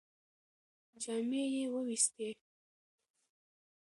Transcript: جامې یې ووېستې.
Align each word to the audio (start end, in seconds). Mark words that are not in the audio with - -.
جامې 1.01 1.43
یې 1.55 1.63
ووېستې. 1.73 2.27